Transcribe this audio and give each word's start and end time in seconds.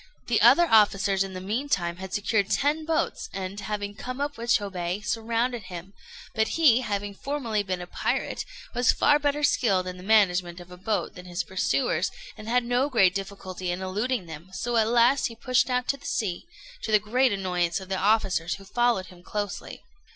The 0.25 0.41
other 0.41 0.65
officers 0.67 1.23
in 1.23 1.33
the 1.33 1.39
mean 1.39 1.69
time 1.69 1.97
had 1.97 2.11
secured 2.11 2.49
ten 2.49 2.85
boats, 2.85 3.29
and, 3.33 3.59
having 3.59 3.93
come 3.93 4.19
up 4.19 4.35
with 4.35 4.49
Chôbei, 4.49 5.05
surrounded 5.05 5.65
him; 5.65 5.93
but 6.33 6.57
he, 6.57 6.81
having 6.81 7.13
formerly 7.13 7.61
been 7.61 7.81
a 7.81 7.85
pirate, 7.85 8.43
was 8.73 8.91
far 8.91 9.19
better 9.19 9.43
skilled 9.43 9.85
in 9.85 9.97
the 9.97 10.01
management 10.03 10.59
of 10.59 10.71
a 10.71 10.75
boat 10.75 11.13
than 11.13 11.27
his 11.27 11.43
pursuers, 11.43 12.09
and 12.35 12.49
had 12.49 12.63
no 12.63 12.89
great 12.89 13.13
difficulty 13.13 13.69
in 13.69 13.83
eluding 13.83 14.25
them; 14.25 14.49
so 14.53 14.75
at 14.75 14.87
last 14.87 15.27
he 15.27 15.35
pushed 15.35 15.69
out 15.69 15.87
to 15.89 16.03
sea, 16.03 16.47
to 16.81 16.91
the 16.91 16.97
great 16.97 17.31
annoyance 17.31 17.79
of 17.79 17.87
the 17.87 17.95
officers, 17.99 18.55
who 18.55 18.65
followed 18.65 19.05
him 19.05 19.21
closely. 19.21 19.83